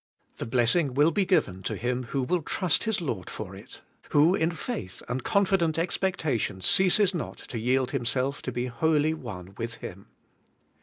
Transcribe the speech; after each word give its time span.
The 0.37 0.47
blessing 0.47 0.95
will 0.95 1.11
be 1.11 1.27
given 1.27 1.61
to 1.61 1.75
him 1.75 2.05
who 2.05 2.23
will 2.23 2.41
trust 2.41 2.85
his 2.85 3.01
Lord 3.01 3.29
for 3.29 3.55
it, 3.55 3.81
who 4.09 4.33
in 4.33 4.49
faith 4.49 5.03
and 5.07 5.23
confident 5.23 5.77
expectation 5.77 6.59
ceases 6.61 7.13
not 7.13 7.37
to 7.37 7.59
yield 7.59 7.91
himself 7.91 8.41
to 8.41 8.51
be 8.51 8.65
wholly 8.65 9.13
one 9.13 9.53
with 9.59 9.75
Him. 9.75 10.07